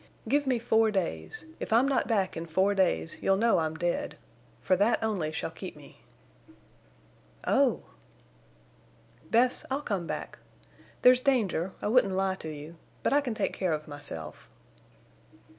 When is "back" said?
2.07-2.35, 10.07-10.39